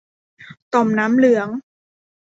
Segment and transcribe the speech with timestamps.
[0.73, 1.47] ต่อมน้ำเหลือง